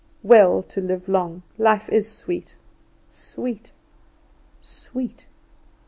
[0.23, 2.55] Well to live long; life is sweet,
[3.07, 3.71] sweet,
[4.59, 5.27] sweet!